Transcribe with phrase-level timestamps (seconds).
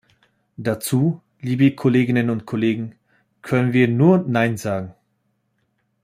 [0.57, 2.95] Dazu, liebe Kolleginnen und Kollegen,
[3.43, 4.95] können wir nur nein sagen!